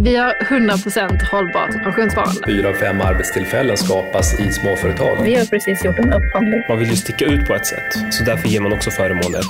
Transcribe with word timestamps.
Vi 0.00 0.16
har 0.16 0.34
100% 0.34 1.24
hållbart 1.30 1.84
pensionssparande. 1.84 2.40
Fyra 2.46 2.68
av 2.68 2.72
fem 2.72 3.00
arbetstillfällen 3.00 3.76
skapas 3.76 4.40
i 4.40 4.52
småföretag. 4.52 5.18
Vi 5.22 5.34
har 5.34 5.44
precis 5.44 5.84
gjort 5.84 5.98
en 5.98 6.12
upphandling. 6.12 6.62
Man 6.68 6.78
vill 6.78 6.90
ju 6.90 6.96
sticka 6.96 7.24
ut 7.24 7.46
på 7.46 7.54
ett 7.54 7.66
sätt, 7.66 8.14
så 8.14 8.24
därför 8.24 8.48
ger 8.48 8.60
man 8.60 8.72
också 8.72 8.90
förmåner. 8.90 9.40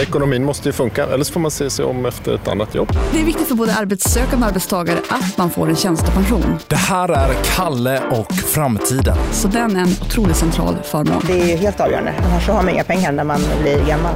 Ekonomin 0.00 0.44
måste 0.44 0.68
ju 0.68 0.72
funka, 0.72 1.06
eller 1.06 1.24
så 1.24 1.32
får 1.32 1.40
man 1.40 1.50
se 1.50 1.70
sig 1.70 1.84
om 1.84 2.06
efter 2.06 2.34
ett 2.34 2.48
annat 2.48 2.74
jobb. 2.74 2.92
Det 3.12 3.20
är 3.20 3.24
viktigt 3.24 3.48
för 3.48 3.54
både 3.54 3.74
arbetssökande 3.74 4.44
och 4.44 4.50
arbetstagare 4.50 4.98
att 5.08 5.38
man 5.38 5.50
får 5.50 5.68
en 5.68 5.76
tjänstepension. 5.76 6.58
Det 6.68 6.76
här 6.76 7.08
är 7.08 7.34
Kalle 7.56 8.00
och 8.10 8.32
framtiden. 8.32 9.16
Så 9.32 9.48
den 9.48 9.76
är 9.76 9.80
en 9.80 9.88
otroligt 9.88 10.36
central 10.36 10.76
förmån. 10.84 11.22
Det 11.26 11.40
är 11.40 11.46
ju 11.46 11.56
helt 11.56 11.80
avgörande, 11.80 12.14
annars 12.24 12.48
har 12.48 12.54
man 12.54 12.68
inga 12.68 12.84
pengar 12.84 13.12
när 13.12 13.24
man 13.24 13.40
blir 13.62 13.86
gammal. 13.86 14.14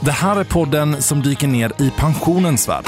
Det 0.00 0.12
här 0.12 0.40
är 0.40 0.44
podden 0.44 1.02
som 1.02 1.22
dyker 1.22 1.48
ner 1.48 1.72
i 1.78 1.90
pensionens 1.98 2.68
värld. 2.68 2.84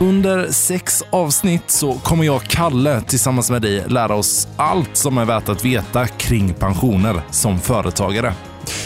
Under 0.00 0.52
sex 0.52 1.04
avsnitt 1.10 1.70
så 1.70 1.92
kommer 1.92 2.24
jag, 2.24 2.42
Kalle, 2.42 3.00
tillsammans 3.00 3.50
med 3.50 3.62
dig 3.62 3.84
lära 3.88 4.14
oss 4.14 4.48
allt 4.56 4.96
som 4.96 5.18
är 5.18 5.24
värt 5.24 5.48
att 5.48 5.64
veta 5.64 6.06
kring 6.06 6.54
pensioner 6.54 7.20
som 7.30 7.60
företagare. 7.60 8.34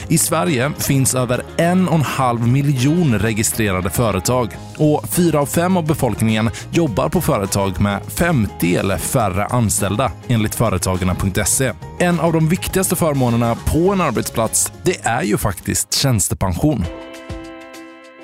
I 0.08 0.18
Sverige 0.18 0.72
finns 0.78 1.14
över 1.14 1.42
en 1.56 1.88
och 1.88 1.94
en 1.94 2.02
halv 2.02 2.48
miljon 2.48 3.18
registrerade 3.18 3.90
företag 3.90 4.56
och 4.76 5.08
fyra 5.08 5.40
av 5.40 5.46
fem 5.46 5.76
av 5.76 5.86
befolkningen 5.86 6.50
jobbar 6.70 7.08
på 7.08 7.20
företag 7.20 7.80
med 7.80 8.00
50 8.08 8.76
eller 8.76 8.98
färre 8.98 9.46
anställda 9.46 10.12
enligt 10.28 10.54
Företagarna.se. 10.54 11.72
En 11.98 12.20
av 12.20 12.32
de 12.32 12.48
viktigaste 12.48 12.96
förmånerna 12.96 13.56
på 13.66 13.92
en 13.92 14.00
arbetsplats, 14.00 14.72
det 14.82 14.96
är 15.02 15.22
ju 15.22 15.36
faktiskt 15.38 15.94
tjänstepension. 15.94 16.84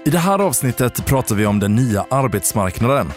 I 0.09 0.11
det 0.11 0.19
här 0.19 0.39
avsnittet 0.39 1.07
pratar 1.07 1.35
vi 1.35 1.47
om 1.47 1.61
den 1.61 1.75
nya 1.75 2.07
arbetsmarknaden. 2.11 3.13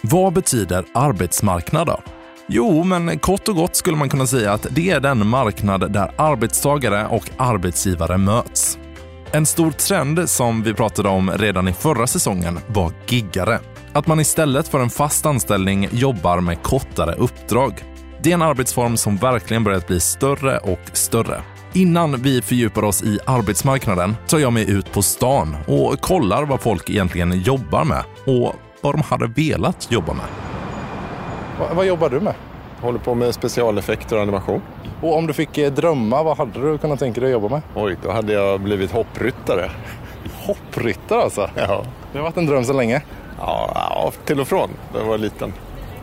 Vad 0.00 0.32
betyder 0.32 0.84
arbetsmarknad 0.94 1.86
då? 1.86 2.00
Jo, 2.46 2.84
men 2.84 3.18
kort 3.18 3.48
och 3.48 3.56
gott 3.56 3.76
skulle 3.76 3.96
man 3.96 4.08
kunna 4.08 4.26
säga 4.26 4.52
att 4.52 4.66
det 4.70 4.90
är 4.90 5.00
den 5.00 5.26
marknad 5.26 5.92
där 5.92 6.14
arbetstagare 6.16 7.06
och 7.06 7.30
arbetsgivare 7.36 8.18
möts. 8.18 8.78
En 9.32 9.46
stor 9.46 9.70
trend 9.70 10.30
som 10.30 10.62
vi 10.62 10.74
pratade 10.74 11.08
om 11.08 11.30
redan 11.30 11.68
i 11.68 11.72
förra 11.72 12.06
säsongen 12.06 12.58
var 12.66 12.92
giggare. 13.06 13.60
Att 13.92 14.06
man 14.06 14.20
istället 14.20 14.68
för 14.68 14.80
en 14.80 14.90
fast 14.90 15.26
anställning 15.26 15.88
jobbar 15.92 16.40
med 16.40 16.62
kortare 16.62 17.14
uppdrag. 17.14 17.84
Det 18.22 18.30
är 18.30 18.34
en 18.34 18.42
arbetsform 18.42 18.96
som 18.96 19.16
verkligen 19.16 19.64
börjat 19.64 19.86
bli 19.86 20.00
större 20.00 20.58
och 20.58 20.80
större. 20.92 21.42
Innan 21.76 22.22
vi 22.22 22.42
fördjupar 22.42 22.84
oss 22.84 23.02
i 23.02 23.18
arbetsmarknaden 23.26 24.16
tar 24.26 24.38
jag 24.38 24.52
mig 24.52 24.70
ut 24.70 24.92
på 24.92 25.02
stan 25.02 25.56
och 25.66 26.00
kollar 26.00 26.44
vad 26.44 26.60
folk 26.60 26.90
egentligen 26.90 27.40
jobbar 27.40 27.84
med 27.84 28.04
och 28.26 28.54
vad 28.80 28.94
de 28.94 29.02
hade 29.02 29.26
velat 29.26 29.92
jobba 29.92 30.12
med. 30.12 30.24
Va, 31.58 31.66
vad 31.74 31.86
jobbar 31.86 32.08
du 32.08 32.20
med? 32.20 32.34
Håller 32.80 32.98
på 32.98 33.14
med 33.14 33.34
specialeffekter 33.34 34.16
och 34.16 34.22
animation. 34.22 34.62
Och 35.00 35.16
om 35.16 35.26
du 35.26 35.32
fick 35.32 35.58
eh, 35.58 35.72
drömma, 35.72 36.22
vad 36.22 36.36
hade 36.36 36.60
du 36.60 36.78
kunnat 36.78 36.98
tänka 36.98 37.20
dig 37.20 37.28
att 37.28 37.42
jobba 37.42 37.48
med? 37.48 37.62
Oj, 37.74 37.96
då 38.02 38.10
hade 38.10 38.32
jag 38.32 38.60
blivit 38.60 38.90
hoppryttare. 38.90 39.70
Hoppryttare 40.46 41.22
alltså? 41.22 41.50
Ja. 41.54 41.84
Det 42.12 42.18
har 42.18 42.24
varit 42.24 42.36
en 42.36 42.46
dröm 42.46 42.64
så 42.64 42.72
länge? 42.72 43.02
Ja, 43.38 43.70
ja 43.74 44.12
till 44.24 44.40
och 44.40 44.48
från. 44.48 44.70
När 44.92 45.00
jag 45.00 45.06
var 45.06 45.18
liten. 45.18 45.52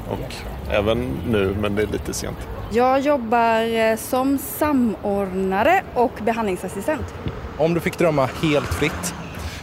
Och 0.09 0.33
även 0.71 1.17
nu, 1.27 1.55
men 1.61 1.75
det 1.75 1.81
är 1.81 1.87
lite 1.87 2.13
sent. 2.13 2.37
Jag 2.71 2.99
jobbar 2.99 3.77
eh, 3.79 3.95
som 3.97 4.37
samordnare 4.37 5.83
och 5.93 6.11
behandlingsassistent. 6.25 7.13
Om 7.57 7.73
du 7.73 7.79
fick 7.79 7.97
drömma 7.97 8.29
helt 8.43 8.73
fritt, 8.73 9.13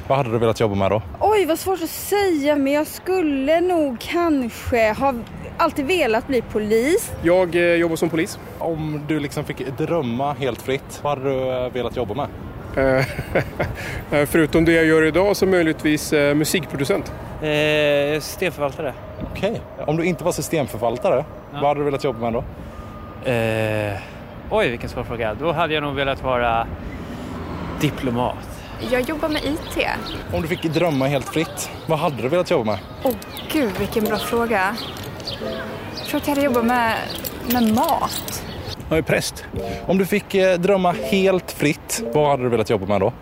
vad 0.08 0.18
hade 0.18 0.30
du 0.30 0.38
velat 0.38 0.60
jobba 0.60 0.74
med 0.74 0.90
då? 0.90 1.02
Oj, 1.20 1.46
vad 1.46 1.58
svårt 1.58 1.82
att 1.82 1.90
säga, 1.90 2.56
men 2.56 2.72
jag 2.72 2.86
skulle 2.86 3.60
nog 3.60 4.00
kanske 4.00 4.92
ha 4.92 5.14
alltid 5.56 5.86
velat 5.86 6.26
bli 6.26 6.42
polis. 6.42 7.12
Jag 7.22 7.54
eh, 7.54 7.62
jobbar 7.62 7.96
som 7.96 8.10
polis. 8.10 8.38
Om 8.58 9.00
du 9.08 9.20
liksom 9.20 9.44
fick 9.44 9.78
drömma 9.78 10.32
helt 10.32 10.62
fritt, 10.62 11.00
vad 11.02 11.18
hade 11.18 11.30
du 11.30 11.64
eh, 11.64 11.72
velat 11.72 11.96
jobba 11.96 12.14
med? 12.14 12.28
Eh, 12.76 13.04
förutom 14.26 14.64
det 14.64 14.72
jag 14.72 14.84
gör 14.84 15.02
idag 15.02 15.36
så 15.36 15.46
möjligtvis 15.46 16.12
eh, 16.12 16.34
musikproducent. 16.34 17.12
Eh, 17.42 18.20
systemförvaltare. 18.20 18.94
Okej. 19.38 19.50
Okay. 19.50 19.84
Om 19.86 19.96
du 19.96 20.04
inte 20.04 20.24
var 20.24 20.32
systemförvaltare, 20.32 21.24
ja. 21.52 21.58
vad 21.60 21.68
hade 21.68 21.80
du 21.80 21.84
velat 21.84 22.04
jobba 22.04 22.30
med 22.30 22.32
då? 22.32 22.44
Eh, 23.30 23.98
oj, 24.50 24.70
vilken 24.70 24.88
svår 24.88 25.04
fråga. 25.04 25.34
Då 25.34 25.52
hade 25.52 25.74
jag 25.74 25.82
nog 25.82 25.94
velat 25.94 26.22
vara 26.22 26.66
diplomat. 27.80 28.64
Jag 28.90 29.00
jobbar 29.00 29.28
med 29.28 29.44
IT. 29.44 29.86
Om 30.32 30.42
du 30.42 30.48
fick 30.48 30.62
drömma 30.62 31.06
helt 31.06 31.28
fritt, 31.28 31.70
vad 31.86 31.98
hade 31.98 32.22
du 32.22 32.28
velat 32.28 32.50
jobba 32.50 32.64
med? 32.64 32.78
Åh 33.04 33.10
oh, 33.10 33.16
gud, 33.52 33.72
vilken 33.78 34.04
bra 34.04 34.16
fråga. 34.16 34.76
Jag 35.98 36.06
tror 36.06 36.20
att 36.20 36.28
jag 36.28 36.34
hade 36.34 36.46
jobbat 36.46 36.64
med, 36.64 36.96
med 37.52 37.74
mat. 37.74 38.44
Jag 38.88 38.98
är 38.98 39.02
präst. 39.02 39.44
Om 39.86 39.98
du 39.98 40.06
fick 40.06 40.34
eh, 40.34 40.58
drömma 40.58 40.92
helt 40.92 41.52
fritt, 41.52 42.02
vad 42.14 42.30
hade 42.30 42.42
du 42.42 42.48
velat 42.48 42.70
jobba 42.70 42.86
med 42.86 43.00
då? 43.00 43.12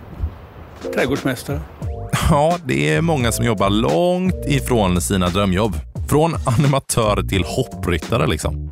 Trädgårdsmästare. 0.94 1.60
Ja, 2.30 2.58
det 2.64 2.94
är 2.94 3.00
många 3.00 3.32
som 3.32 3.44
jobbar 3.44 3.70
långt 3.70 4.46
ifrån 4.46 5.00
sina 5.00 5.28
drömjobb. 5.28 5.76
Från 6.08 6.34
animatör 6.44 7.22
till 7.22 7.44
hoppryttare 7.44 8.26
liksom. 8.26 8.70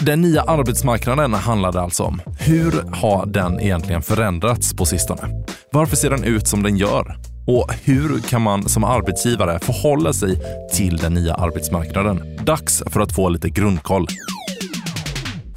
Den 0.00 0.20
nya 0.20 0.42
arbetsmarknaden 0.42 1.34
handlade 1.34 1.80
alltså 1.80 2.02
om. 2.02 2.20
Hur 2.38 2.72
har 2.92 3.26
den 3.26 3.60
egentligen 3.60 4.02
förändrats 4.02 4.74
på 4.74 4.84
sistone? 4.84 5.44
Varför 5.72 5.96
ser 5.96 6.10
den 6.10 6.24
ut 6.24 6.48
som 6.48 6.62
den 6.62 6.76
gör? 6.76 7.16
Och 7.46 7.72
hur 7.84 8.20
kan 8.20 8.42
man 8.42 8.68
som 8.68 8.84
arbetsgivare 8.84 9.58
förhålla 9.58 10.12
sig 10.12 10.38
till 10.72 10.96
den 10.96 11.14
nya 11.14 11.34
arbetsmarknaden? 11.34 12.38
Dags 12.44 12.82
för 12.86 13.00
att 13.00 13.14
få 13.14 13.28
lite 13.28 13.48
grundkoll. 13.48 14.06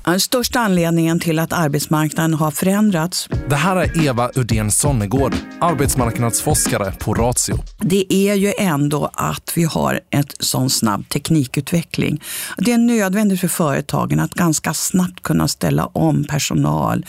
Den 0.06 0.20
största 0.20 0.60
anledningen 0.60 1.20
till 1.20 1.40
att 1.40 1.54
arbetsmarknaden 1.54 2.34
har 2.34 2.52
förändrats. 2.52 3.30
Det 3.50 3.56
här 3.56 3.76
är 3.76 4.08
Eva 4.08 4.32
Udén 4.36 4.72
Sonnegård, 4.72 5.36
arbetsmarknadsforskare 5.62 6.92
på 7.00 7.14
Ratio. 7.14 7.58
Det 7.80 8.14
är 8.14 8.34
ju 8.34 8.54
ändå 8.58 9.10
att 9.14 9.54
vi 9.56 9.64
har 9.64 10.00
en 10.10 10.24
sån 10.40 10.70
snabb 10.70 11.10
teknikutveckling. 11.10 12.22
Det 12.58 12.72
är 12.72 12.78
nödvändigt 12.78 13.40
för 13.40 13.48
företagen 13.48 14.20
att 14.20 14.34
ganska 14.34 14.74
snabbt 14.74 15.24
kunna 15.24 15.48
ställa 15.48 15.86
om 15.86 16.24
personal 16.24 17.06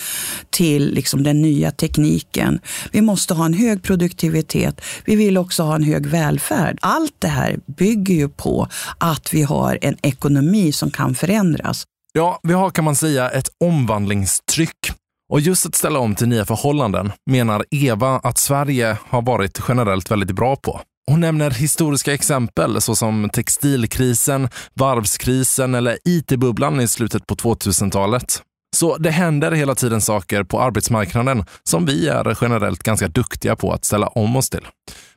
till 0.50 0.94
liksom 0.94 1.22
den 1.22 1.42
nya 1.42 1.70
tekniken. 1.70 2.60
Vi 2.92 3.00
måste 3.00 3.34
ha 3.34 3.44
en 3.44 3.54
hög 3.54 3.82
produktivitet. 3.82 4.80
Vi 5.04 5.16
vill 5.16 5.38
också 5.38 5.62
ha 5.62 5.74
en 5.74 5.82
hög 5.82 6.06
välfärd. 6.06 6.78
Allt 6.82 7.14
det 7.18 7.28
här 7.28 7.58
bygger 7.78 8.14
ju 8.14 8.28
på 8.28 8.68
att 8.98 9.34
vi 9.34 9.42
har 9.42 9.78
en 9.82 9.96
ekonomi 10.02 10.72
som 10.72 10.90
kan 10.90 11.14
förändras. 11.14 11.84
Ja, 12.16 12.40
vi 12.42 12.52
har 12.52 12.70
kan 12.70 12.84
man 12.84 12.96
säga 12.96 13.30
ett 13.30 13.48
omvandlingstryck. 13.64 14.92
Och 15.32 15.40
just 15.40 15.66
att 15.66 15.74
ställa 15.74 15.98
om 15.98 16.14
till 16.14 16.28
nya 16.28 16.44
förhållanden 16.44 17.12
menar 17.30 17.64
Eva 17.70 18.20
att 18.22 18.38
Sverige 18.38 18.98
har 19.08 19.22
varit 19.22 19.60
generellt 19.68 20.10
väldigt 20.10 20.30
bra 20.30 20.56
på. 20.56 20.80
Hon 21.10 21.20
nämner 21.20 21.50
historiska 21.50 22.14
exempel 22.14 22.80
såsom 22.80 23.30
textilkrisen, 23.32 24.48
varvskrisen 24.74 25.74
eller 25.74 25.98
it-bubblan 26.04 26.80
i 26.80 26.88
slutet 26.88 27.26
på 27.26 27.34
2000-talet. 27.34 28.42
Så 28.76 28.96
det 28.96 29.10
händer 29.10 29.52
hela 29.52 29.74
tiden 29.74 30.00
saker 30.00 30.44
på 30.44 30.60
arbetsmarknaden 30.60 31.44
som 31.64 31.86
vi 31.86 32.08
är 32.08 32.38
generellt 32.40 32.82
ganska 32.82 33.08
duktiga 33.08 33.56
på 33.56 33.72
att 33.72 33.84
ställa 33.84 34.06
om 34.06 34.36
oss 34.36 34.50
till. 34.50 34.66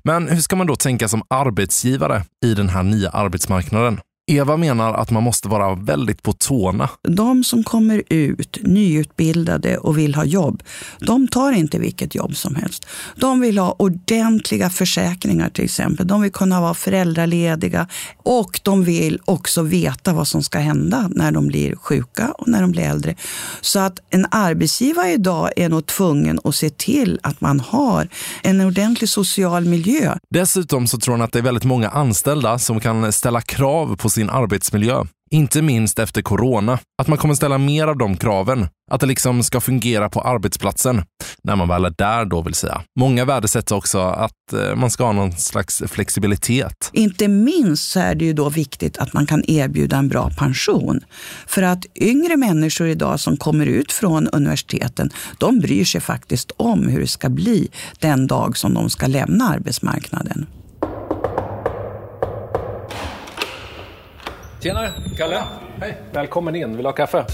Men 0.04 0.28
hur 0.28 0.42
ska 0.42 0.56
man 0.56 0.68
då 0.68 0.76
tänka 0.76 1.08
som 1.08 1.24
arbetsgivare 1.30 2.24
i 2.46 2.54
den 2.54 2.70
här 2.70 2.84
nya 2.84 3.10
arbetsmarknaden? 3.10 4.00
Eva 4.30 4.58
menar 4.58 4.94
att 4.94 5.12
man 5.12 5.24
måste 5.24 5.48
vara 5.48 5.76
väldigt 5.76 6.24
på 6.24 6.34
tårna. 6.34 6.90
De 7.04 7.44
som 7.44 7.64
kommer 7.64 8.04
ut 8.10 8.58
nyutbildade 8.62 9.78
och 9.78 9.98
vill 9.98 10.16
ha 10.16 10.26
jobb, 10.26 10.64
de 11.00 11.28
tar 11.28 11.52
inte 11.52 11.80
vilket 11.80 12.16
jobb 12.16 12.36
som 12.36 12.56
helst. 12.56 12.86
De 13.16 13.40
vill 13.40 13.58
ha 13.58 13.76
ordentliga 13.80 14.70
försäkringar 14.70 15.50
till 15.50 15.64
exempel. 15.64 16.08
De 16.08 16.22
vill 16.22 16.32
kunna 16.32 16.62
vara 16.62 16.74
föräldralediga 16.74 17.88
och 18.18 18.60
de 18.64 18.84
vill 18.84 19.20
också 19.26 19.62
veta 19.62 20.14
vad 20.14 20.28
som 20.28 20.44
ska 20.44 20.60
hända 20.60 21.10
när 21.12 21.32
de 21.32 21.48
blir 21.48 21.76
sjuka 21.76 22.32
och 22.32 22.48
när 22.48 22.62
de 22.62 22.72
blir 22.72 22.84
äldre. 22.84 23.16
Så 23.62 23.80
att 23.80 24.00
en 24.10 24.26
arbetsgivare 24.32 25.12
idag 25.12 25.50
är 25.56 25.70
nog 25.70 25.86
tvungen 25.86 26.40
att 26.44 26.56
se 26.56 26.70
till 26.70 27.20
att 27.24 27.42
man 27.42 27.60
har 27.60 28.08
en 28.44 28.62
ordentlig 28.62 29.10
social 29.10 29.66
miljö. 29.66 30.16
Dessutom 30.30 30.88
så 30.88 30.98
tror 30.98 31.14
hon 31.14 31.22
att 31.22 31.32
det 31.32 31.40
är 31.40 31.44
väldigt 31.44 31.64
många 31.64 31.90
anställda 31.90 32.60
som 32.60 32.80
kan 32.80 33.12
ställa 33.12 33.42
krav 33.42 33.96
på 33.96 34.10
sin 34.20 34.30
arbetsmiljö. 34.30 35.04
Inte 35.32 35.62
minst 35.62 36.00
efter 36.00 36.22
corona. 36.22 36.80
Att 37.02 37.08
man 37.08 37.18
kommer 37.18 37.34
ställa 37.34 37.58
mer 37.58 37.88
av 37.88 37.98
de 37.98 38.18
kraven. 38.18 38.68
Att 38.92 39.02
det 39.02 39.08
liksom 39.08 39.44
ska 39.44 39.62
fungera 39.62 40.10
på 40.10 40.22
arbetsplatsen. 40.22 41.02
När 41.44 41.56
man 41.56 41.68
väl 41.68 41.86
är 41.86 41.94
där 41.98 42.26
då 42.26 42.42
vill 42.42 42.54
säga. 42.54 42.82
Många 43.00 43.26
värdesätter 43.26 43.76
också 43.76 44.00
att 44.00 44.54
eh, 44.54 44.76
man 44.76 44.92
ska 44.92 45.06
ha 45.06 45.12
någon 45.12 45.32
slags 45.32 45.84
flexibilitet. 45.88 46.90
Inte 46.94 47.28
minst 47.28 47.92
så 47.92 48.00
är 48.00 48.16
det 48.16 48.26
ju 48.26 48.34
då 48.34 48.50
viktigt 48.50 48.98
att 48.98 49.14
man 49.14 49.26
kan 49.26 49.44
erbjuda 49.48 49.98
en 49.98 50.08
bra 50.08 50.30
pension. 50.38 51.00
För 51.48 51.64
att 51.64 51.86
yngre 51.96 52.38
människor 52.38 52.88
idag 52.88 53.20
som 53.20 53.38
kommer 53.38 53.66
ut 53.66 53.92
från 53.92 54.28
universiteten, 54.28 55.10
de 55.38 55.60
bryr 55.60 55.86
sig 55.86 56.02
faktiskt 56.02 56.52
om 56.58 56.88
hur 56.88 57.00
det 57.00 57.08
ska 57.08 57.30
bli 57.30 57.70
den 58.00 58.28
dag 58.28 58.58
som 58.58 58.74
de 58.74 58.90
ska 58.90 59.08
lämna 59.08 59.50
arbetsmarknaden. 59.50 60.48
Tjenare, 64.64 64.92
Kalle. 65.18 65.44
Hej. 65.82 65.98
Välkommen 66.12 66.56
in. 66.56 66.70
Vill 66.72 66.78
du 66.78 66.88
ha 66.88 66.94
kaffe? 66.94 67.26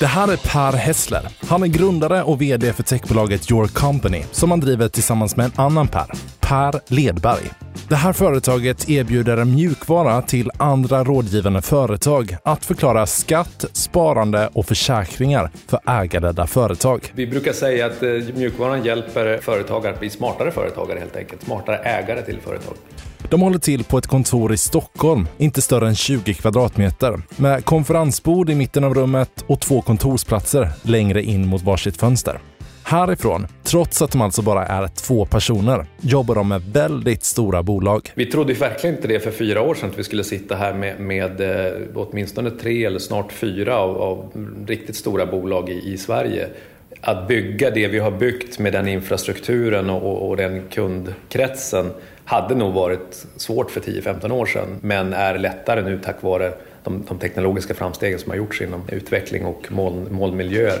Det 0.00 0.06
här 0.06 0.32
är 0.32 0.36
Per 0.36 0.78
Hessler. 0.78 1.22
Han 1.48 1.62
är 1.62 1.66
grundare 1.66 2.22
och 2.22 2.42
VD 2.42 2.72
för 2.72 2.82
techbolaget 2.82 3.50
Your 3.50 3.66
Company 3.66 4.22
som 4.32 4.50
han 4.50 4.60
driver 4.60 4.88
tillsammans 4.88 5.36
med 5.36 5.46
en 5.46 5.52
annan 5.56 5.88
Per, 5.88 6.06
Per 6.40 6.80
Ledberg. 6.86 7.50
Det 7.88 7.96
här 7.96 8.12
företaget 8.12 8.88
erbjuder 8.88 9.36
en 9.36 9.54
mjukvara 9.54 10.22
till 10.22 10.50
andra 10.56 11.04
rådgivande 11.04 11.62
företag 11.62 12.36
att 12.44 12.64
förklara 12.64 13.06
skatt, 13.06 13.64
sparande 13.72 14.50
och 14.52 14.66
försäkringar 14.66 15.50
för 15.66 15.80
ägarledda 15.86 16.46
företag. 16.46 17.12
Vi 17.14 17.26
brukar 17.26 17.52
säga 17.52 17.86
att 17.86 18.02
eh, 18.02 18.10
mjukvaran 18.34 18.84
hjälper 18.84 19.38
företagare 19.38 19.92
att 19.92 20.00
bli 20.00 20.10
smartare 20.10 20.50
företagare 20.50 20.98
helt 20.98 21.16
enkelt. 21.16 21.42
Smartare 21.42 21.76
ägare 21.76 22.22
till 22.22 22.40
företag. 22.40 22.74
De 23.28 23.40
håller 23.40 23.58
till 23.58 23.84
på 23.84 23.98
ett 23.98 24.06
kontor 24.06 24.52
i 24.52 24.56
Stockholm, 24.56 25.28
inte 25.38 25.62
större 25.62 25.88
än 25.88 25.94
20 25.94 26.34
kvadratmeter, 26.34 27.22
med 27.36 27.64
konferensbord 27.64 28.50
i 28.50 28.54
mitten 28.54 28.84
av 28.84 28.94
rummet 28.94 29.44
och 29.46 29.60
två 29.60 29.82
kontorsplatser 29.82 30.68
längre 30.82 31.22
in 31.22 31.46
mot 31.46 31.62
varsitt 31.62 31.96
fönster. 31.96 32.40
Härifrån, 32.82 33.46
trots 33.62 34.02
att 34.02 34.12
de 34.12 34.20
alltså 34.20 34.42
bara 34.42 34.66
är 34.66 34.88
två 34.88 35.26
personer, 35.26 35.86
jobbar 36.00 36.34
de 36.34 36.48
med 36.48 36.62
väldigt 36.62 37.24
stora 37.24 37.62
bolag. 37.62 38.10
Vi 38.14 38.26
trodde 38.26 38.52
verkligen 38.52 38.96
inte 38.96 39.08
det 39.08 39.20
för 39.20 39.30
fyra 39.30 39.62
år 39.62 39.74
sedan 39.74 39.90
att 39.90 39.98
vi 39.98 40.04
skulle 40.04 40.24
sitta 40.24 40.56
här 40.56 40.74
med, 40.74 41.00
med 41.00 41.40
eh, 41.40 41.72
åtminstone 41.94 42.50
tre 42.50 42.84
eller 42.84 42.98
snart 42.98 43.32
fyra 43.32 43.76
av, 43.76 44.02
av 44.02 44.32
riktigt 44.66 44.96
stora 44.96 45.26
bolag 45.26 45.70
i, 45.70 45.92
i 45.92 45.98
Sverige 45.98 46.48
att 47.00 47.28
bygga 47.28 47.70
det 47.70 47.88
vi 47.88 47.98
har 47.98 48.10
byggt 48.10 48.58
med 48.58 48.72
den 48.72 48.88
infrastrukturen 48.88 49.90
och, 49.90 50.28
och 50.28 50.36
den 50.36 50.62
kundkretsen 50.70 51.90
hade 52.30 52.54
nog 52.54 52.74
varit 52.74 53.26
svårt 53.36 53.70
för 53.70 53.80
10-15 53.80 54.30
år 54.32 54.46
sedan 54.46 54.78
men 54.80 55.12
är 55.12 55.38
lättare 55.38 55.82
nu 55.82 56.00
tack 56.04 56.22
vare 56.22 56.52
de, 56.84 57.04
de 57.08 57.18
teknologiska 57.18 57.74
framstegen 57.74 58.18
som 58.18 58.30
har 58.30 58.36
gjorts 58.36 58.62
inom 58.62 58.82
utveckling 58.88 59.44
och 59.44 59.72
moln, 59.72 60.08
molnmiljöer. 60.10 60.78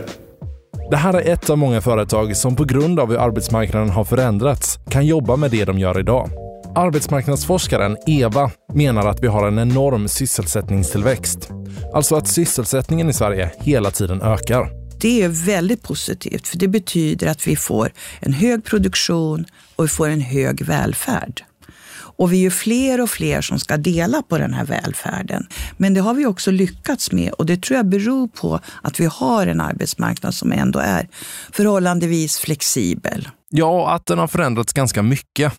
Det 0.90 0.96
här 0.96 1.14
är 1.14 1.32
ett 1.32 1.50
av 1.50 1.58
många 1.58 1.80
företag 1.80 2.36
som 2.36 2.56
på 2.56 2.64
grund 2.64 3.00
av 3.00 3.08
hur 3.08 3.18
arbetsmarknaden 3.18 3.90
har 3.90 4.04
förändrats 4.04 4.78
kan 4.90 5.06
jobba 5.06 5.36
med 5.36 5.50
det 5.50 5.64
de 5.64 5.78
gör 5.78 5.98
idag. 5.98 6.30
Arbetsmarknadsforskaren 6.74 7.96
Eva 8.06 8.50
menar 8.74 9.06
att 9.06 9.20
vi 9.22 9.26
har 9.26 9.48
en 9.48 9.58
enorm 9.58 10.08
sysselsättningstillväxt. 10.08 11.50
Alltså 11.94 12.16
att 12.16 12.28
sysselsättningen 12.28 13.08
i 13.08 13.12
Sverige 13.12 13.50
hela 13.58 13.90
tiden 13.90 14.22
ökar. 14.22 14.79
Det 15.00 15.22
är 15.22 15.28
väldigt 15.28 15.82
positivt 15.82 16.48
för 16.48 16.58
det 16.58 16.68
betyder 16.68 17.26
att 17.26 17.46
vi 17.46 17.56
får 17.56 17.92
en 18.20 18.32
hög 18.32 18.64
produktion 18.64 19.46
och 19.76 19.84
vi 19.84 19.88
får 19.88 20.08
en 20.08 20.20
hög 20.20 20.62
välfärd. 20.64 21.44
Och 21.92 22.32
vi 22.32 22.36
är 22.36 22.40
ju 22.40 22.50
fler 22.50 23.00
och 23.00 23.10
fler 23.10 23.40
som 23.40 23.58
ska 23.58 23.76
dela 23.76 24.22
på 24.22 24.38
den 24.38 24.54
här 24.54 24.64
välfärden. 24.64 25.46
Men 25.76 25.94
det 25.94 26.00
har 26.00 26.14
vi 26.14 26.26
också 26.26 26.50
lyckats 26.50 27.12
med 27.12 27.32
och 27.32 27.46
det 27.46 27.62
tror 27.62 27.76
jag 27.76 27.86
beror 27.86 28.28
på 28.28 28.60
att 28.82 29.00
vi 29.00 29.06
har 29.06 29.46
en 29.46 29.60
arbetsmarknad 29.60 30.34
som 30.34 30.52
ändå 30.52 30.78
är 30.78 31.08
förhållandevis 31.52 32.38
flexibel. 32.38 33.28
Ja, 33.50 33.94
att 33.94 34.06
den 34.06 34.18
har 34.18 34.28
förändrats 34.28 34.72
ganska 34.72 35.02
mycket. 35.02 35.52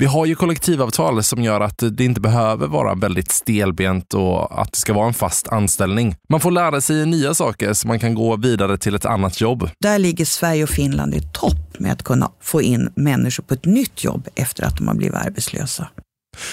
Vi 0.00 0.06
har 0.06 0.26
ju 0.26 0.34
kollektivavtal 0.34 1.22
som 1.22 1.42
gör 1.42 1.60
att 1.60 1.82
det 1.92 2.04
inte 2.04 2.20
behöver 2.20 2.66
vara 2.66 2.94
väldigt 2.94 3.30
stelbent 3.30 4.14
och 4.14 4.60
att 4.60 4.72
det 4.72 4.78
ska 4.78 4.92
vara 4.92 5.06
en 5.06 5.14
fast 5.14 5.48
anställning. 5.48 6.16
Man 6.28 6.40
får 6.40 6.50
lära 6.50 6.80
sig 6.80 7.06
nya 7.06 7.34
saker 7.34 7.72
så 7.72 7.88
man 7.88 7.98
kan 7.98 8.14
gå 8.14 8.36
vidare 8.36 8.78
till 8.78 8.94
ett 8.94 9.04
annat 9.04 9.40
jobb. 9.40 9.70
Där 9.80 9.98
ligger 9.98 10.24
Sverige 10.24 10.62
och 10.62 10.68
Finland 10.68 11.14
i 11.14 11.20
topp 11.32 11.78
med 11.78 11.92
att 11.92 12.02
kunna 12.02 12.30
få 12.42 12.62
in 12.62 12.92
människor 12.96 13.44
på 13.44 13.54
ett 13.54 13.64
nytt 13.64 14.04
jobb 14.04 14.28
efter 14.34 14.64
att 14.64 14.76
de 14.76 14.88
har 14.88 14.94
blivit 14.94 15.16
arbetslösa. 15.16 15.88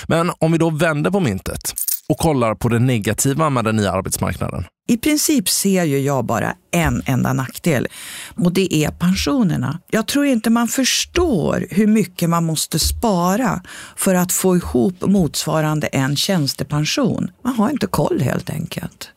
Men 0.07 0.31
om 0.39 0.51
vi 0.51 0.57
då 0.57 0.69
vänder 0.69 1.11
på 1.11 1.19
myntet 1.19 1.73
och 2.09 2.17
kollar 2.17 2.55
på 2.55 2.69
det 2.69 2.79
negativa 2.79 3.49
med 3.49 3.65
den 3.65 3.75
nya 3.75 3.91
arbetsmarknaden. 3.91 4.65
I 4.87 4.97
princip 4.97 5.49
ser 5.49 5.83
ju 5.83 5.99
jag 5.99 6.25
bara 6.25 6.55
en 6.71 7.03
enda 7.05 7.33
nackdel 7.33 7.87
och 8.35 8.53
det 8.53 8.73
är 8.73 8.91
pensionerna. 8.91 9.79
Jag 9.89 10.07
tror 10.07 10.25
inte 10.25 10.49
man 10.49 10.67
förstår 10.67 11.67
hur 11.69 11.87
mycket 11.87 12.29
man 12.29 12.45
måste 12.45 12.79
spara 12.79 13.61
för 13.95 14.15
att 14.15 14.31
få 14.31 14.55
ihop 14.55 15.01
motsvarande 15.01 15.87
en 15.87 16.15
tjänstepension. 16.15 17.31
Man 17.43 17.53
har 17.53 17.69
inte 17.69 17.87
koll 17.87 18.21
helt 18.21 18.49
enkelt. 18.49 19.09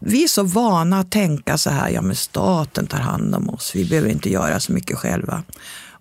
Vi 0.00 0.24
är 0.24 0.28
så 0.28 0.42
vana 0.42 0.98
att 0.98 1.10
tänka 1.10 1.58
så 1.58 1.70
här, 1.70 1.90
ja 1.90 2.02
men 2.02 2.16
staten 2.16 2.86
tar 2.86 2.98
hand 2.98 3.34
om 3.34 3.50
oss, 3.50 3.72
vi 3.74 3.84
behöver 3.84 4.08
inte 4.10 4.30
göra 4.30 4.60
så 4.60 4.72
mycket 4.72 4.98
själva. 4.98 5.42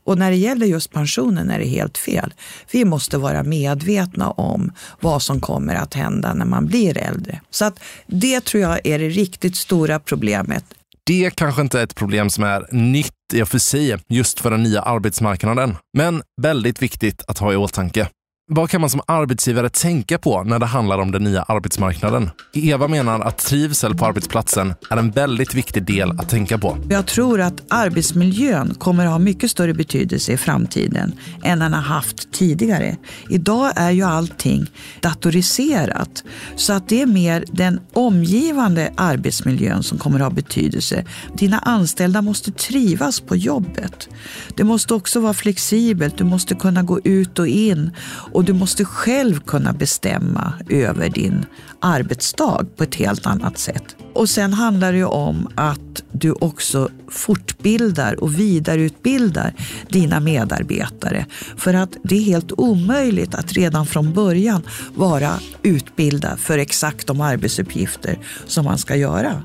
Och 0.05 0.17
när 0.17 0.31
det 0.31 0.37
gäller 0.37 0.65
just 0.65 0.91
pensionen 0.91 1.49
är 1.49 1.59
det 1.59 1.65
helt 1.65 1.97
fel. 1.97 2.33
Vi 2.71 2.85
måste 2.85 3.17
vara 3.17 3.43
medvetna 3.43 4.31
om 4.31 4.71
vad 4.99 5.21
som 5.21 5.41
kommer 5.41 5.75
att 5.75 5.93
hända 5.93 6.33
när 6.33 6.45
man 6.45 6.65
blir 6.65 6.97
äldre. 6.97 7.41
Så 7.49 7.65
att 7.65 7.79
det 8.07 8.45
tror 8.45 8.63
jag 8.63 8.79
är 8.83 8.99
det 8.99 9.09
riktigt 9.09 9.55
stora 9.55 9.99
problemet. 9.99 10.65
Det 11.05 11.35
kanske 11.35 11.61
inte 11.61 11.79
är 11.79 11.83
ett 11.83 11.95
problem 11.95 12.29
som 12.29 12.43
är 12.43 12.67
nytt 12.71 13.13
i 13.33 13.41
och 13.41 13.49
för 13.49 13.59
sig 13.59 13.97
just 14.07 14.39
för 14.39 14.51
den 14.51 14.63
nya 14.63 14.81
arbetsmarknaden, 14.81 15.75
men 15.97 16.21
väldigt 16.41 16.81
viktigt 16.81 17.23
att 17.27 17.37
ha 17.37 17.53
i 17.53 17.55
åtanke. 17.55 18.07
Vad 18.47 18.69
kan 18.69 18.81
man 18.81 18.89
som 18.89 19.01
arbetsgivare 19.07 19.69
tänka 19.69 20.17
på 20.17 20.43
när 20.43 20.59
det 20.59 20.65
handlar 20.65 20.97
om 20.97 21.11
den 21.11 21.23
nya 21.23 21.41
arbetsmarknaden? 21.43 22.29
Eva 22.53 22.87
menar 22.87 23.19
att 23.19 23.37
trivsel 23.37 23.95
på 23.95 24.05
arbetsplatsen 24.05 24.73
är 24.89 24.97
en 24.97 25.11
väldigt 25.11 25.53
viktig 25.53 25.85
del 25.85 26.11
att 26.11 26.29
tänka 26.29 26.57
på. 26.57 26.77
Jag 26.89 27.05
tror 27.05 27.41
att 27.41 27.61
arbetsmiljön 27.69 28.75
kommer 28.75 29.05
att 29.05 29.11
ha 29.11 29.19
mycket 29.19 29.51
större 29.51 29.73
betydelse 29.73 30.33
i 30.33 30.37
framtiden 30.37 31.13
än 31.43 31.59
den 31.59 31.73
har 31.73 31.81
haft 31.81 32.31
tidigare. 32.31 32.97
Idag 33.29 33.71
är 33.75 33.91
ju 33.91 34.03
allting 34.03 34.65
datoriserat 35.01 36.23
så 36.55 36.73
att 36.73 36.89
det 36.89 37.01
är 37.01 37.05
mer 37.05 37.45
den 37.51 37.79
omgivande 37.93 38.93
arbetsmiljön 38.97 39.83
som 39.83 39.97
kommer 39.97 40.19
att 40.19 40.25
ha 40.25 40.29
betydelse. 40.29 41.05
Dina 41.37 41.59
anställda 41.59 42.21
måste 42.21 42.51
trivas 42.51 43.19
på 43.19 43.35
jobbet. 43.35 44.09
Det 44.55 44.63
måste 44.63 44.93
också 44.93 45.19
vara 45.19 45.33
flexibelt. 45.33 46.17
Du 46.17 46.23
måste 46.23 46.55
kunna 46.55 46.83
gå 46.83 46.99
ut 47.03 47.39
och 47.39 47.47
in 47.47 47.91
och 48.33 48.43
du 48.43 48.53
måste 48.53 48.85
själv 48.85 49.39
kunna 49.39 49.73
bestämma 49.73 50.53
över 50.69 51.09
din 51.09 51.45
arbetsdag 51.79 52.65
på 52.77 52.83
ett 52.83 52.95
helt 52.95 53.25
annat 53.25 53.57
sätt. 53.57 53.95
Och 54.13 54.29
sen 54.29 54.53
handlar 54.53 54.91
det 54.91 54.97
ju 54.97 55.05
om 55.05 55.47
att 55.55 56.03
du 56.11 56.31
också 56.31 56.89
fortbildar 57.09 58.23
och 58.23 58.39
vidareutbildar 58.39 59.53
dina 59.89 60.19
medarbetare. 60.19 61.25
För 61.57 61.73
att 61.73 61.97
det 62.03 62.15
är 62.15 62.21
helt 62.21 62.51
omöjligt 62.51 63.35
att 63.35 63.53
redan 63.53 63.85
från 63.85 64.13
början 64.13 64.61
vara 64.95 65.39
utbildad 65.63 66.39
för 66.39 66.57
exakt 66.57 67.07
de 67.07 67.21
arbetsuppgifter 67.21 68.19
som 68.47 68.65
man 68.65 68.77
ska 68.77 68.95
göra. 68.95 69.43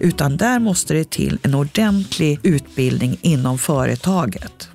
Utan 0.00 0.36
där 0.36 0.58
måste 0.58 0.94
det 0.94 1.10
till 1.10 1.38
en 1.42 1.54
ordentlig 1.54 2.40
utbildning 2.42 3.18
inom 3.20 3.58
företaget. 3.58 4.68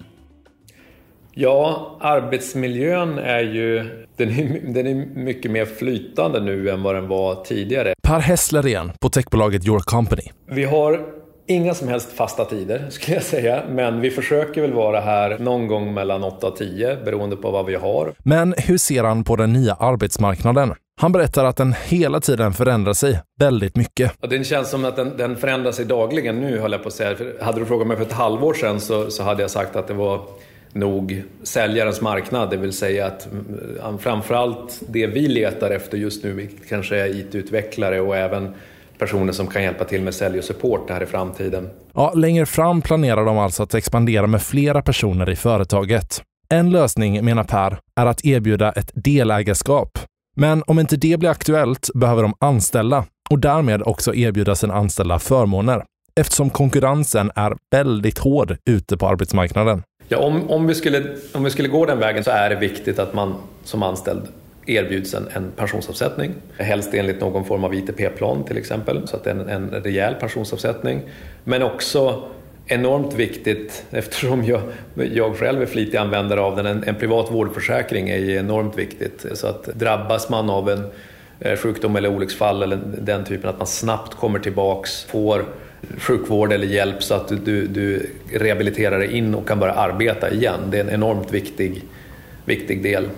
Ja, 1.35 1.97
arbetsmiljön 1.99 3.17
är 3.17 3.41
ju 3.41 3.77
den 4.17 4.29
är, 4.29 4.73
den 4.73 4.87
är 4.87 4.95
mycket 5.15 5.51
mer 5.51 5.65
flytande 5.65 6.39
nu 6.39 6.69
än 6.69 6.83
vad 6.83 6.95
den 6.95 7.07
var 7.07 7.43
tidigare. 7.43 7.93
Per 8.03 8.19
Hessler 8.19 8.67
igen 8.67 8.91
på 8.99 9.09
techbolaget 9.09 9.67
Your 9.67 9.79
Company. 9.79 10.23
Vi 10.49 10.63
har 10.63 11.05
inga 11.47 11.73
som 11.73 11.87
helst 11.87 12.11
fasta 12.11 12.45
tider 12.45 12.87
skulle 12.89 13.15
jag 13.15 13.23
säga, 13.23 13.63
men 13.69 14.01
vi 14.01 14.11
försöker 14.11 14.61
väl 14.61 14.73
vara 14.73 14.99
här 14.99 15.39
någon 15.39 15.67
gång 15.67 15.93
mellan 15.93 16.23
8 16.23 16.47
och 16.47 16.55
10 16.55 16.95
beroende 17.05 17.35
på 17.35 17.51
vad 17.51 17.65
vi 17.65 17.75
har. 17.75 18.13
Men 18.19 18.53
hur 18.57 18.77
ser 18.77 19.03
han 19.03 19.23
på 19.23 19.35
den 19.35 19.53
nya 19.53 19.73
arbetsmarknaden? 19.73 20.73
Han 21.01 21.11
berättar 21.11 21.45
att 21.45 21.57
den 21.57 21.75
hela 21.87 22.19
tiden 22.19 22.53
förändrar 22.53 22.93
sig 22.93 23.19
väldigt 23.39 23.75
mycket. 23.75 24.11
Ja, 24.21 24.27
det 24.27 24.43
känns 24.43 24.69
som 24.69 24.85
att 24.85 24.95
den, 24.95 25.17
den 25.17 25.35
förändrar 25.35 25.71
sig 25.71 25.85
dagligen 25.85 26.41
nu, 26.41 26.59
höll 26.59 26.71
jag 26.71 26.81
på 26.81 26.87
att 26.87 26.93
säga. 26.93 27.15
För 27.15 27.43
hade 27.43 27.59
du 27.59 27.65
frågat 27.65 27.87
mig 27.87 27.97
för 27.97 28.05
ett 28.05 28.11
halvår 28.11 28.53
sedan 28.53 28.79
så, 28.79 29.11
så 29.11 29.23
hade 29.23 29.41
jag 29.41 29.51
sagt 29.51 29.75
att 29.75 29.87
det 29.87 29.93
var 29.93 30.21
nog 30.73 31.23
säljarens 31.43 32.01
marknad, 32.01 32.49
det 32.49 32.57
vill 32.57 32.73
säga 32.73 33.05
att 33.05 33.27
mm, 33.31 33.97
framförallt 33.97 34.81
det 34.89 35.07
vi 35.07 35.27
letar 35.27 35.69
efter 35.69 35.97
just 35.97 36.23
nu 36.23 36.31
vilket 36.31 36.69
kanske 36.69 36.97
är 36.97 37.15
IT-utvecklare 37.15 38.01
och 38.01 38.17
även 38.17 38.53
personer 38.97 39.33
som 39.33 39.47
kan 39.47 39.63
hjälpa 39.63 39.83
till 39.83 40.01
med 40.01 40.13
sälj 40.13 40.37
och 40.37 40.43
support 40.43 40.89
här 40.89 41.03
i 41.03 41.05
framtiden. 41.05 41.69
Ja, 41.93 42.13
längre 42.13 42.45
fram 42.45 42.81
planerar 42.81 43.25
de 43.25 43.37
alltså 43.37 43.63
att 43.63 43.73
expandera 43.73 44.27
med 44.27 44.41
flera 44.41 44.81
personer 44.81 45.29
i 45.29 45.35
företaget. 45.35 46.21
En 46.49 46.69
lösning, 46.69 47.25
menar 47.25 47.43
Per, 47.43 47.79
är 47.95 48.05
att 48.05 48.25
erbjuda 48.25 48.71
ett 48.71 48.91
delägarskap. 48.93 49.99
Men 50.35 50.63
om 50.67 50.79
inte 50.79 50.97
det 50.97 51.19
blir 51.19 51.29
aktuellt 51.29 51.89
behöver 51.95 52.23
de 52.23 52.33
anställa 52.39 53.05
och 53.29 53.39
därmed 53.39 53.81
också 53.85 54.15
erbjuda 54.15 54.55
sina 54.55 54.73
anställda 54.73 55.19
förmåner 55.19 55.83
eftersom 56.15 56.49
konkurrensen 56.49 57.31
är 57.35 57.57
väldigt 57.71 58.17
hård 58.17 58.57
ute 58.65 58.97
på 58.97 59.07
arbetsmarknaden. 59.07 59.83
Ja, 60.07 60.17
om, 60.17 60.49
om, 60.49 60.67
vi 60.67 60.75
skulle, 60.75 61.03
om 61.33 61.43
vi 61.43 61.49
skulle 61.49 61.67
gå 61.67 61.85
den 61.85 61.99
vägen 61.99 62.23
så 62.23 62.31
är 62.31 62.49
det 62.49 62.55
viktigt 62.55 62.99
att 62.99 63.13
man 63.13 63.35
som 63.63 63.83
anställd 63.83 64.21
erbjuds 64.65 65.13
en, 65.13 65.27
en 65.33 65.51
pensionsavsättning. 65.55 66.33
Helst 66.57 66.93
enligt 66.93 67.21
någon 67.21 67.45
form 67.45 67.63
av 67.63 67.73
ITP-plan 67.73 68.43
till 68.43 68.57
exempel, 68.57 69.07
så 69.07 69.15
att 69.15 69.23
det 69.23 69.29
är 69.29 69.35
en, 69.35 69.49
en 69.49 69.69
rejäl 69.69 70.15
pensionsavsättning. 70.15 71.01
Men 71.43 71.63
också 71.63 72.23
enormt 72.65 73.13
viktigt, 73.13 73.85
eftersom 73.91 74.45
jag, 74.45 74.61
jag 75.13 75.37
själv 75.37 75.61
är 75.61 75.65
flitig 75.65 75.97
användare 75.97 76.41
av 76.41 76.55
den, 76.55 76.65
en, 76.65 76.83
en 76.83 76.95
privat 76.95 77.31
vårdförsäkring 77.31 78.09
är 78.09 78.29
enormt 78.29 78.77
viktigt. 78.77 79.25
Så 79.33 79.47
att 79.47 79.65
drabbas 79.65 80.29
man 80.29 80.49
av 80.49 80.69
en 80.69 80.85
eh, 81.39 81.57
sjukdom 81.57 81.95
eller 81.95 82.09
olycksfall 82.09 82.63
eller 82.63 82.79
den 83.01 83.23
typen, 83.23 83.49
att 83.49 83.57
man 83.57 83.67
snabbt 83.67 84.13
kommer 84.13 84.39
tillbaks, 84.39 85.03
får 85.03 85.45
sjukvård 85.97 86.53
eller 86.53 86.67
hjälp 86.67 87.03
så 87.03 87.13
att 87.13 87.27
du, 87.27 87.67
du, 87.67 88.09
rehabiliterar 88.33 88.99
dig 88.99 89.17
in 89.17 89.35
och 89.35 89.47
kan 89.47 89.59
börja 89.59 89.73
arbeta 89.73 90.31
igen. 90.31 90.59
Det 90.71 90.77
är 90.77 90.83
en 90.83 90.89
enormt 90.89 91.31
viktig, 91.31 91.83
viktig 92.45 92.83
del. 92.83 93.09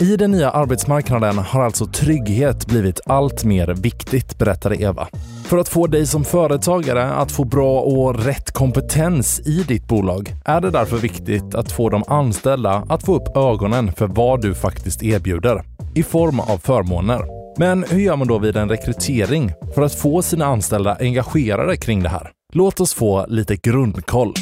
I 0.00 0.16
den 0.16 0.30
nya 0.30 0.50
arbetsmarknaden 0.50 1.38
har 1.38 1.64
alltså 1.64 1.86
trygghet 1.86 2.66
blivit 2.66 3.00
allt 3.06 3.44
mer 3.44 3.74
viktigt, 3.74 4.38
berättade 4.38 4.76
Eva. 4.76 5.08
För 5.44 5.58
att 5.58 5.68
få 5.68 5.86
dig 5.86 6.06
som 6.06 6.24
företagare 6.24 7.04
att 7.04 7.32
få 7.32 7.44
bra 7.44 7.80
och 7.80 8.24
rätt 8.24 8.52
kompetens 8.52 9.40
i 9.40 9.62
ditt 9.68 9.88
bolag 9.88 10.34
är 10.44 10.60
det 10.60 10.70
därför 10.70 10.96
viktigt 10.96 11.54
att 11.54 11.72
få 11.72 11.88
de 11.88 12.04
anställda 12.06 12.86
att 12.88 13.06
få 13.06 13.14
upp 13.14 13.36
ögonen 13.36 13.92
för 13.92 14.06
vad 14.06 14.42
du 14.42 14.54
faktiskt 14.54 15.02
erbjuder 15.02 15.64
i 15.94 16.02
form 16.02 16.40
av 16.40 16.58
förmåner. 16.58 17.35
Men 17.58 17.84
hur 17.84 17.98
gör 17.98 18.16
man 18.16 18.28
då 18.28 18.38
vid 18.38 18.56
en 18.56 18.68
rekrytering 18.68 19.52
för 19.74 19.82
att 19.82 19.94
få 19.94 20.22
sina 20.22 20.46
anställda 20.46 20.96
engagerade 21.00 21.76
kring 21.76 22.02
det 22.02 22.08
här? 22.08 22.30
Låt 22.52 22.80
oss 22.80 22.94
få 22.94 23.26
lite 23.28 23.56
grundkoll. 23.56 24.34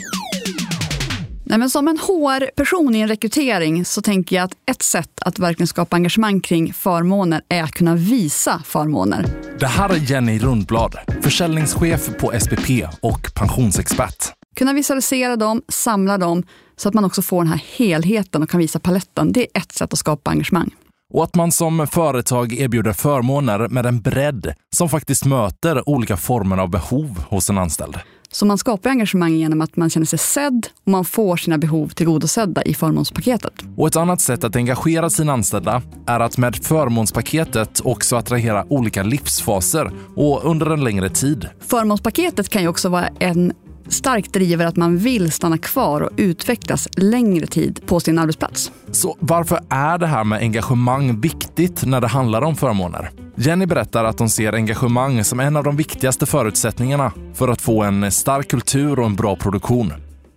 Nej, 1.45 1.59
men 1.59 1.71
som 1.71 1.89
en 1.89 1.99
HR-person 1.99 2.95
i 2.95 3.01
en 3.01 3.09
rekrytering 3.09 3.85
så 3.85 4.03
tänker 4.03 4.37
jag 4.37 4.45
att 4.45 4.53
ett 4.71 4.83
sätt 4.83 5.11
att 5.21 5.39
verkligen 5.39 5.67
skapa 5.67 5.97
engagemang 5.97 6.41
kring 6.41 6.73
förmåner 6.73 7.43
är 7.49 7.63
att 7.63 7.73
kunna 7.73 7.95
visa 7.95 8.63
förmåner. 8.65 9.27
Det 9.59 9.67
här 9.67 9.89
är 9.89 10.11
Jenny 10.11 10.39
Rundblad, 10.39 10.97
försäljningschef 11.23 12.17
på 12.19 12.33
SPP 12.41 12.71
och 13.01 13.35
pensionsexpert. 13.35 14.33
Kunna 14.57 14.73
visualisera 14.73 15.37
dem, 15.37 15.63
samla 15.69 16.19
dem 16.19 16.43
så 16.77 16.89
att 16.89 16.95
man 16.95 17.05
också 17.05 17.23
får 17.23 17.43
den 17.43 17.49
här 17.49 17.63
helheten 17.77 18.43
och 18.43 18.51
kan 18.51 18.61
visa 18.61 18.79
paletten. 18.79 19.33
Det 19.33 19.41
är 19.41 19.61
ett 19.61 19.73
sätt 19.73 19.93
att 19.93 19.99
skapa 19.99 20.31
engagemang. 20.31 20.71
Och 21.15 21.25
att 21.25 21.35
man 21.35 21.53
som 21.53 21.87
företag 21.87 22.53
erbjuder 22.53 22.93
förmåner 22.93 23.69
med 23.69 23.87
en 23.87 24.01
bredd 24.01 24.55
som 24.75 24.89
faktiskt 24.89 25.25
möter 25.25 25.89
olika 25.89 26.17
former 26.17 26.59
av 26.59 26.71
behov 26.71 27.25
hos 27.29 27.51
en 27.51 27.59
anställd. 27.59 27.97
Så 28.31 28.47
man 28.47 28.59
skapar 28.59 28.91
engagemang 28.91 29.33
genom 29.33 29.61
att 29.61 29.77
man 29.77 29.91
känner 29.91 30.07
sig 30.07 30.19
sedd 30.19 30.67
och 30.85 30.93
man 30.93 31.05
får 31.05 31.37
sina 31.37 31.59
behov 31.59 31.89
tillgodosedda 31.89 32.63
i 32.63 32.75
förmånspaketet. 32.75 33.53
Och 33.77 33.87
ett 33.87 33.97
annat 33.97 34.21
sätt 34.21 34.45
att 34.45 34.57
engagera 34.57 35.11
sina 35.11 35.33
anställda 35.33 35.83
är 36.07 36.21
att 36.21 36.39
med 36.39 36.57
förmånspaketet 36.57 37.81
också 37.85 38.17
attrahera 38.17 38.65
olika 38.69 39.03
livsfaser 39.03 39.91
och 40.17 40.45
under 40.45 40.71
en 40.71 40.85
längre 40.85 41.11
tid. 41.11 41.49
Förmånspaketet 41.61 42.49
kan 42.49 42.63
ju 42.63 42.69
också 42.69 42.89
vara 42.89 43.09
en 43.19 43.53
starkt 43.89 44.33
driver 44.33 44.67
att 44.67 44.77
man 44.77 44.99
vill 44.99 45.33
stanna 45.33 45.59
kvar 45.59 46.01
och 46.01 46.11
utvecklas 46.17 46.89
längre 46.97 47.47
tid 47.47 47.81
på 47.87 48.01
sin 48.01 48.19
arbetsplats. 48.19 48.73
Så 48.91 49.17
varför 49.21 49.61
är 49.69 49.99
det 49.99 50.07
här 50.07 50.25
med 50.25 50.39
engagemang 50.39 51.21
viktigt 51.21 51.85
när 51.85 52.01
det 52.01 52.09
handlar 52.09 52.43
om 52.43 52.57
förmåner? 52.57 53.11
Jenny 53.37 53.67
berättar 53.67 54.05
att 54.05 54.19
de 54.19 54.29
ser 54.29 54.53
engagemang 54.53 55.25
som 55.25 55.41
en 55.41 55.57
av 55.57 55.65
de 55.65 55.77
viktigaste 55.77 56.27
förutsättningarna 56.27 57.13
för 57.35 57.49
att 57.49 57.61
få 57.61 57.83
en 57.83 58.13
stark 58.13 58.49
kultur 58.49 58.99
och 58.99 59.07
en 59.07 59.15
bra 59.15 59.37
produktion. 59.37 59.93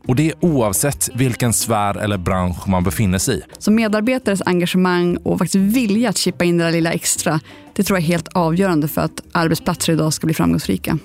Och 0.08 0.16
det 0.16 0.28
är 0.30 0.34
oavsett 0.46 1.10
vilken 1.16 1.54
sfär 1.54 1.98
eller 1.98 2.18
bransch 2.18 2.68
man 2.68 2.84
befinner 2.84 3.18
sig 3.18 3.38
i. 3.38 3.42
Så 3.58 3.72
medarbetares 3.72 4.42
engagemang 4.46 5.18
och 5.18 5.38
faktiskt 5.38 5.56
vilja 5.76 6.10
att 6.10 6.18
chippa 6.18 6.46
in 6.46 6.58
det 6.58 6.64
där 6.64 6.72
lilla 6.72 6.92
extra, 6.92 7.40
det 7.74 7.84
tror 7.84 8.00
jag 8.00 8.04
är 8.04 8.08
helt 8.08 8.28
avgörande 8.28 8.88
för 8.88 9.02
att 9.02 9.22
arbetsplatser 9.32 9.94
idag 9.94 10.14
ska 10.14 10.28
bli 10.28 10.34
framgångsrika. 10.34 10.98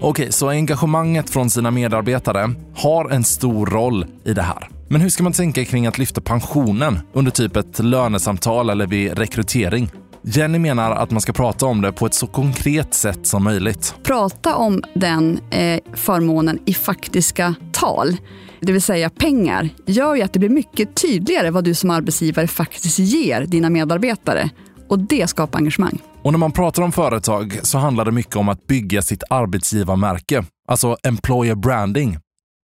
Okej, 0.00 0.32
så 0.32 0.48
engagemanget 0.48 1.30
från 1.30 1.50
sina 1.50 1.70
medarbetare 1.70 2.54
har 2.74 3.10
en 3.10 3.24
stor 3.24 3.66
roll 3.66 4.06
i 4.24 4.32
det 4.32 4.42
här. 4.42 4.68
Men 4.88 5.00
hur 5.00 5.08
ska 5.08 5.22
man 5.22 5.32
tänka 5.32 5.64
kring 5.64 5.86
att 5.86 5.98
lyfta 5.98 6.20
pensionen 6.20 6.98
under 7.12 7.30
typ 7.30 7.56
ett 7.56 7.78
lönesamtal 7.78 8.70
eller 8.70 8.86
vid 8.86 9.18
rekrytering? 9.18 9.90
Jenny 10.22 10.58
menar 10.58 10.90
att 10.90 11.10
man 11.10 11.20
ska 11.20 11.32
prata 11.32 11.66
om 11.66 11.80
det 11.80 11.92
på 11.92 12.06
ett 12.06 12.14
så 12.14 12.26
konkret 12.26 12.94
sätt 12.94 13.26
som 13.26 13.44
möjligt. 13.44 13.94
Prata 14.02 14.56
om 14.56 14.82
den 14.94 15.40
eh, 15.50 15.80
förmånen 15.94 16.58
i 16.64 16.74
faktiska 16.74 17.54
tal, 17.72 18.16
det 18.60 18.72
vill 18.72 18.82
säga 18.82 19.10
pengar, 19.10 19.68
gör 19.86 20.14
ju 20.14 20.22
att 20.22 20.32
det 20.32 20.38
blir 20.38 20.48
mycket 20.48 20.94
tydligare 20.94 21.50
vad 21.50 21.64
du 21.64 21.74
som 21.74 21.90
arbetsgivare 21.90 22.46
faktiskt 22.46 22.98
ger 22.98 23.40
dina 23.40 23.70
medarbetare. 23.70 24.50
Och 24.88 24.98
det 24.98 25.26
skapar 25.26 25.58
engagemang. 25.58 25.98
Och 26.28 26.32
när 26.32 26.38
man 26.38 26.52
pratar 26.52 26.82
om 26.82 26.92
företag 26.92 27.60
så 27.62 27.78
handlar 27.78 28.04
det 28.04 28.12
mycket 28.12 28.36
om 28.36 28.48
att 28.48 28.66
bygga 28.66 29.02
sitt 29.02 29.22
arbetsgivarmärke, 29.30 30.44
alltså 30.68 30.96
employer 31.02 31.54
branding. 31.54 32.18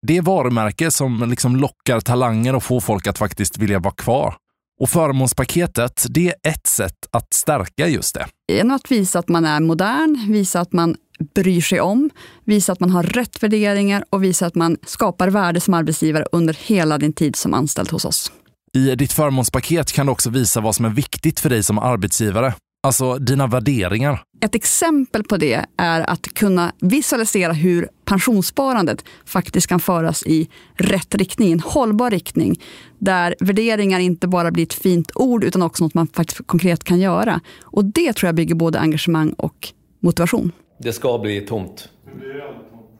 Det 0.06 0.16
är 0.16 0.22
varumärke 0.22 0.90
som 0.90 1.30
liksom 1.30 1.56
lockar 1.56 2.00
talanger 2.00 2.54
och 2.54 2.62
får 2.62 2.80
folk 2.80 3.06
att 3.06 3.18
faktiskt 3.18 3.58
vilja 3.58 3.78
vara 3.78 3.94
kvar. 3.94 4.34
Och 4.80 4.90
förmånspaketet, 4.90 6.06
det 6.08 6.28
är 6.28 6.50
ett 6.52 6.66
sätt 6.66 6.96
att 7.10 7.34
stärka 7.34 7.88
just 7.88 8.14
det. 8.14 8.26
Genom 8.52 8.76
att 8.76 8.90
visa 8.90 9.18
att 9.18 9.28
man 9.28 9.44
är 9.44 9.60
modern, 9.60 10.32
visa 10.32 10.60
att 10.60 10.72
man 10.72 10.96
bryr 11.34 11.60
sig 11.60 11.80
om, 11.80 12.10
visa 12.44 12.72
att 12.72 12.80
man 12.80 12.90
har 12.90 13.02
rätt 13.02 13.42
värderingar 13.42 14.04
och 14.10 14.24
visa 14.24 14.46
att 14.46 14.54
man 14.54 14.76
skapar 14.86 15.28
värde 15.28 15.60
som 15.60 15.74
arbetsgivare 15.74 16.26
under 16.32 16.56
hela 16.60 16.98
din 16.98 17.12
tid 17.12 17.36
som 17.36 17.54
anställd 17.54 17.90
hos 17.90 18.04
oss. 18.04 18.32
I 18.74 18.94
ditt 18.94 19.12
förmånspaket 19.12 19.92
kan 19.92 20.06
du 20.06 20.12
också 20.12 20.30
visa 20.30 20.60
vad 20.60 20.74
som 20.74 20.84
är 20.84 20.90
viktigt 20.90 21.40
för 21.40 21.50
dig 21.50 21.62
som 21.62 21.78
arbetsgivare. 21.78 22.54
Alltså 22.84 23.18
dina 23.18 23.46
värderingar. 23.46 24.22
Ett 24.40 24.54
exempel 24.54 25.24
på 25.24 25.36
det 25.36 25.64
är 25.76 26.10
att 26.10 26.22
kunna 26.34 26.72
visualisera 26.80 27.52
hur 27.52 27.88
pensionssparandet 28.04 29.04
faktiskt 29.26 29.66
kan 29.66 29.80
föras 29.80 30.22
i 30.26 30.48
rätt 30.74 31.14
riktning, 31.14 31.52
en 31.52 31.60
hållbar 31.60 32.10
riktning. 32.10 32.60
Där 32.98 33.34
värderingar 33.40 34.00
inte 34.00 34.28
bara 34.28 34.50
blir 34.50 34.64
ett 34.64 34.74
fint 34.74 35.10
ord 35.14 35.44
utan 35.44 35.62
också 35.62 35.84
något 35.84 35.94
man 35.94 36.06
faktiskt 36.06 36.46
konkret 36.46 36.84
kan 36.84 37.00
göra. 37.00 37.40
Och 37.62 37.84
det 37.84 38.12
tror 38.12 38.28
jag 38.28 38.34
bygger 38.34 38.54
både 38.54 38.80
engagemang 38.80 39.32
och 39.32 39.68
motivation. 40.00 40.52
Det 40.78 40.92
ska 40.92 41.18
bli 41.18 41.40
tomt. 41.40 41.88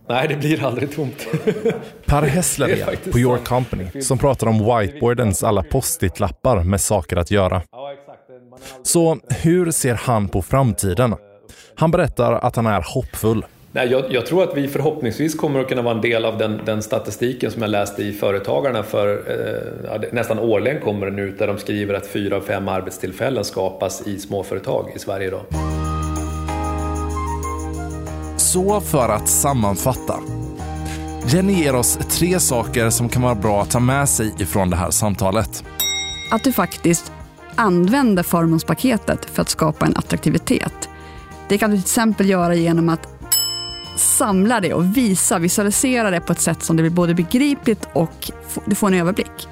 Nej, 0.09 0.29
det 0.29 0.37
blir 0.37 0.65
aldrig 0.65 0.95
tomt. 0.95 1.27
Per 2.07 2.23
Hessler 2.23 2.99
på 3.13 3.19
Your 3.19 3.39
Company 3.39 4.03
som 4.03 4.19
pratar 4.19 4.47
om 4.47 4.59
whiteboardens 4.59 5.43
alla 5.43 5.63
post-it-lappar 5.63 6.65
med 6.65 6.81
saker 6.81 7.17
att 7.17 7.31
göra. 7.31 7.63
Så 8.83 9.19
hur 9.43 9.71
ser 9.71 9.95
han 9.95 10.29
på 10.29 10.43
framtiden? 10.43 11.15
Han 11.75 11.91
berättar 11.91 12.33
att 12.33 12.57
han 12.57 12.67
är 12.67 12.85
hoppfull. 12.95 13.45
Nej, 13.73 13.89
jag, 13.89 14.05
jag, 14.13 14.27
tror 14.27 14.43
att 14.43 14.57
vi 14.57 14.69
förhoppningsvis 14.69 15.35
kommer 15.35 15.61
att 15.61 15.69
kunna 15.69 15.83
vara 15.83 15.95
en 15.95 16.01
del 16.01 16.25
av 16.25 16.39
den, 16.39 16.61
den 16.65 16.83
statistiken 16.83 17.51
som 17.51 17.63
jag 17.63 17.71
läste 17.71 18.03
i 18.03 18.13
Företagarna 18.13 18.83
för 18.83 19.23
eh, 19.93 20.01
nästan 20.13 20.39
årligen 20.39 20.81
kommer 20.81 21.07
den 21.07 21.19
ut 21.19 21.39
där 21.39 21.47
de 21.47 21.59
skriver 21.59 21.95
att 21.95 22.07
fyra 22.07 22.37
av 22.37 22.41
fem 22.41 22.69
arbetstillfällen 22.69 23.45
skapas 23.45 24.07
i 24.07 24.19
småföretag 24.19 24.93
i 24.97 24.99
Sverige 24.99 25.27
idag. 25.27 25.43
Så 28.37 28.81
för 28.81 29.09
att 29.09 29.29
sammanfatta. 29.29 30.21
Jenny 31.27 31.53
ger 31.53 31.75
oss 31.75 31.99
tre 32.11 32.41
saker 32.41 32.91
som 32.91 33.09
kan 33.09 33.23
vara 33.23 33.35
bra 33.35 33.63
att 33.63 33.71
ta 33.71 33.81
med 33.81 34.09
sig 34.09 34.35
ifrån 34.39 34.71
det 34.71 34.77
här 34.77 34.91
samtalet. 34.91 35.65
Att 36.31 36.45
du 36.45 36.53
faktiskt 36.53 37.13
använder 37.57 38.23
förmånspaketet 38.23 39.25
för 39.25 39.43
att 39.43 39.49
skapa 39.49 39.87
en 39.87 39.97
attraktivitet. 39.97 40.89
Det 41.49 41.59
kan 41.59 41.71
du 41.71 41.77
till 41.77 41.85
exempel 41.85 42.29
göra 42.29 42.55
genom 42.55 42.89
att 42.89 43.09
samla 43.97 44.61
det 44.61 44.75
och 44.75 44.97
visa, 44.97 45.39
visualisera 45.39 46.11
det 46.11 46.21
på 46.21 46.33
ett 46.33 46.41
sätt 46.41 46.63
som 46.63 46.77
det 46.77 46.83
blir 46.83 46.91
både 46.91 47.15
begripligt 47.15 47.89
och 47.93 48.31
du 48.65 48.75
får 48.75 48.87
en 48.87 48.95
överblick. 48.95 49.49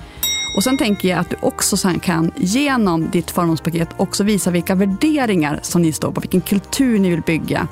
Och 0.56 0.64
Sen 0.64 0.78
tänker 0.78 1.08
jag 1.08 1.18
att 1.18 1.30
du 1.30 1.36
också 1.40 1.76
kan 2.02 2.32
genom 2.36 3.10
ditt 3.10 3.30
förmånspaket 3.30 3.88
också 3.96 4.24
visa 4.24 4.50
vilka 4.50 4.74
värderingar 4.74 5.60
som 5.62 5.82
ni 5.82 5.92
står 5.92 6.12
på, 6.12 6.20
vilken 6.20 6.40
kultur 6.40 6.98
ni 6.98 7.10
vill 7.10 7.22
bygga. 7.22 7.68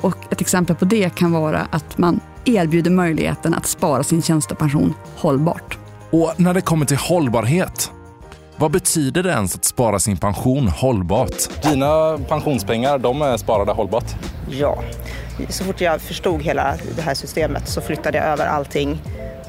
Och 0.00 0.32
Ett 0.32 0.40
exempel 0.40 0.76
på 0.76 0.84
det 0.84 1.14
kan 1.14 1.32
vara 1.32 1.66
att 1.70 1.98
man 1.98 2.20
erbjuder 2.44 2.90
möjligheten 2.90 3.54
att 3.54 3.66
spara 3.66 4.02
sin 4.02 4.22
tjänstepension 4.22 4.94
hållbart. 5.16 5.78
Och 6.10 6.34
när 6.36 6.54
det 6.54 6.60
kommer 6.60 6.86
till 6.86 6.96
hållbarhet, 6.96 7.92
vad 8.60 8.70
betyder 8.70 9.22
det 9.22 9.30
ens 9.30 9.54
att 9.54 9.64
spara 9.64 9.98
sin 9.98 10.16
pension 10.16 10.68
hållbart? 10.68 11.62
Dina 11.62 12.18
pensionspengar, 12.28 12.98
de 12.98 13.22
är 13.22 13.36
sparade 13.36 13.72
hållbart? 13.72 14.04
Ja. 14.50 14.82
Så 15.48 15.64
fort 15.64 15.80
jag 15.80 16.00
förstod 16.00 16.42
hela 16.42 16.74
det 16.96 17.02
här 17.02 17.14
systemet 17.14 17.68
så 17.68 17.80
flyttade 17.80 18.18
jag 18.18 18.26
över 18.26 18.46
allting 18.46 18.98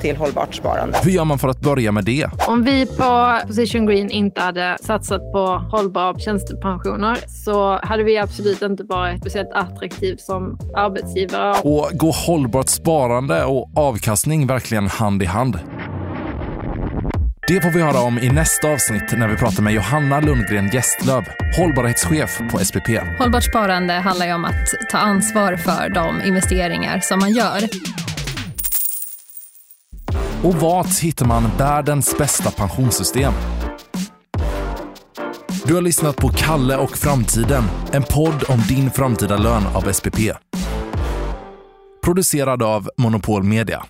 till 0.01 0.17
hållbart 0.17 0.55
sparande. 0.55 0.97
Hur 1.03 1.11
gör 1.11 1.25
man 1.25 1.39
för 1.39 1.47
att 1.47 1.59
börja 1.59 1.91
med 1.91 2.05
det? 2.05 2.29
Om 2.47 2.63
vi 2.63 2.85
på 2.85 3.39
Position 3.47 3.85
Green 3.85 4.09
inte 4.09 4.41
hade 4.41 4.77
satsat 4.81 5.31
på 5.31 5.65
hållbara 5.71 6.19
tjänstepensioner 6.19 7.17
så 7.27 7.79
hade 7.83 8.03
vi 8.03 8.17
absolut 8.17 8.61
inte 8.61 8.83
varit 8.83 9.19
speciellt 9.19 9.51
attraktivt 9.53 10.21
som 10.21 10.59
arbetsgivare. 10.75 11.55
Och 11.63 11.89
går 11.93 12.27
hållbart 12.27 12.69
sparande 12.69 13.43
och 13.43 13.69
avkastning 13.75 14.47
verkligen 14.47 14.87
hand 14.87 15.23
i 15.23 15.25
hand? 15.25 15.59
Det 17.51 17.61
får 17.61 17.69
vi 17.69 17.81
höra 17.81 17.99
om 17.99 18.19
i 18.19 18.29
nästa 18.29 18.67
avsnitt 18.67 19.11
när 19.17 19.27
vi 19.27 19.35
pratar 19.35 19.63
med 19.63 19.73
Johanna 19.73 20.19
Lundgren 20.19 20.69
Gästlöv, 20.69 21.23
hållbarhetschef 21.57 22.41
på 22.51 22.57
SPP. 22.59 22.87
Hållbart 23.19 23.43
sparande 23.43 23.93
handlar 23.93 24.25
ju 24.25 24.33
om 24.33 24.45
att 24.45 24.67
ta 24.89 24.97
ansvar 24.97 25.55
för 25.55 25.89
de 25.89 26.21
investeringar 26.21 26.99
som 26.99 27.19
man 27.19 27.31
gör. 27.31 27.61
Och 30.43 30.55
vart 30.55 30.99
hittar 30.99 31.25
man 31.25 31.43
världens 31.57 32.17
bästa 32.17 32.51
pensionssystem? 32.51 33.33
Du 35.65 35.73
har 35.73 35.81
lyssnat 35.81 36.15
på 36.15 36.29
Kalle 36.29 36.77
och 36.77 36.97
framtiden, 36.97 37.63
en 37.91 38.03
podd 38.03 38.43
om 38.47 38.59
din 38.67 38.91
framtida 38.91 39.37
lön 39.37 39.63
av 39.73 39.91
SPP. 39.93 40.17
Producerad 42.03 42.63
av 42.63 42.89
Monopol 42.97 43.43
Media. 43.43 43.85